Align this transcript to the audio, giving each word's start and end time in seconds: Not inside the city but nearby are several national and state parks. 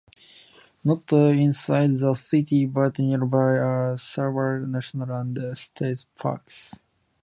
Not 0.83 1.13
inside 1.13 1.91
the 1.99 2.15
city 2.15 2.65
but 2.65 2.97
nearby 2.97 3.37
are 3.59 3.97
several 3.99 4.65
national 4.65 5.11
and 5.11 5.55
state 5.55 6.05
parks. 6.17 6.73